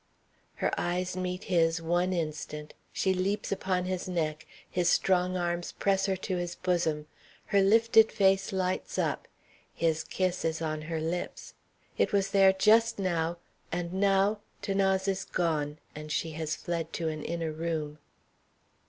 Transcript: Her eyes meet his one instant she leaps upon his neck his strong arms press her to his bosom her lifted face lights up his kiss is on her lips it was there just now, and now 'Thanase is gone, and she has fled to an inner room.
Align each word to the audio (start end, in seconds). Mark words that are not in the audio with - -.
Her 0.55 0.71
eyes 0.79 1.15
meet 1.15 1.43
his 1.43 1.79
one 1.79 2.11
instant 2.11 2.73
she 2.91 3.13
leaps 3.13 3.51
upon 3.51 3.85
his 3.85 4.07
neck 4.09 4.47
his 4.67 4.89
strong 4.89 5.37
arms 5.37 5.73
press 5.73 6.07
her 6.07 6.15
to 6.15 6.37
his 6.37 6.55
bosom 6.55 7.05
her 7.45 7.61
lifted 7.61 8.11
face 8.11 8.51
lights 8.51 8.97
up 8.97 9.27
his 9.75 10.03
kiss 10.03 10.43
is 10.43 10.59
on 10.59 10.81
her 10.89 10.99
lips 10.99 11.53
it 11.99 12.11
was 12.13 12.31
there 12.31 12.51
just 12.51 12.97
now, 12.97 13.37
and 13.71 13.93
now 13.93 14.39
'Thanase 14.63 15.07
is 15.07 15.23
gone, 15.23 15.77
and 15.93 16.11
she 16.11 16.31
has 16.31 16.55
fled 16.55 16.91
to 16.93 17.07
an 17.07 17.23
inner 17.23 17.51
room. 17.51 17.99